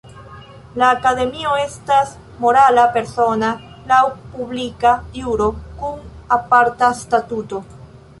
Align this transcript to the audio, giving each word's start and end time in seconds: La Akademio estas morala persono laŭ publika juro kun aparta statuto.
La 0.81 0.85
Akademio 0.93 1.49
estas 1.63 2.13
morala 2.45 2.85
persono 2.95 3.51
laŭ 3.91 3.99
publika 4.37 4.95
juro 5.19 5.51
kun 5.83 6.01
aparta 6.39 6.91
statuto. 7.05 7.61